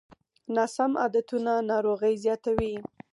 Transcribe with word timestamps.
ناسم 0.55 0.91
عادتونه 1.01 1.53
ناروغۍ 1.69 2.15
زیاتوي. 2.23 2.73